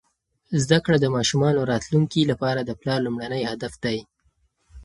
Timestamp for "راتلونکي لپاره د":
1.71-2.71